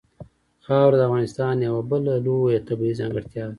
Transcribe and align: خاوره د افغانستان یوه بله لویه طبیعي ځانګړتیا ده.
خاوره 0.65 0.97
د 0.97 1.01
افغانستان 1.09 1.55
یوه 1.67 1.81
بله 1.91 2.13
لویه 2.25 2.59
طبیعي 2.67 2.97
ځانګړتیا 2.99 3.43
ده. 3.47 3.49